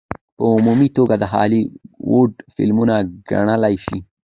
[0.37, 1.61] په عمومي توګه د هالي
[2.11, 2.95] وډ فلمونه
[3.29, 3.97] ګڼلے شي.